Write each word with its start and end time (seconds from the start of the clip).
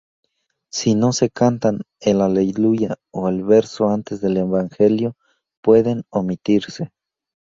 Si 0.71 0.95
no 0.95 1.13
se 1.13 1.29
cantan, 1.29 1.81
el 1.99 2.21
Aleluya 2.21 2.95
o 3.13 3.29
el 3.29 3.43
verso 3.43 3.89
antes 3.89 4.19
del 4.19 4.37
Evangelio 4.37 5.13
pueden 5.61 6.05
omitirse. 6.09 6.89